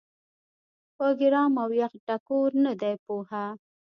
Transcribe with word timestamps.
پۀ 0.97 1.07
ګرم 1.19 1.53
او 1.63 1.69
يخ 1.79 1.91
ټکور 2.07 2.49
نۀ 2.63 2.73
دي 2.81 2.93
پوهه 3.05 3.45